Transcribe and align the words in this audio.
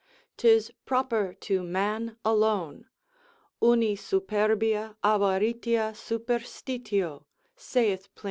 'Tis 0.35 0.71
proper 0.83 1.31
to 1.35 1.61
man 1.61 2.17
alone, 2.25 2.87
uni 3.61 3.95
superbia, 3.95 4.95
avaritia, 5.03 5.93
superstitio, 5.93 7.25
saith 7.55 8.09
Plin. 8.15 8.19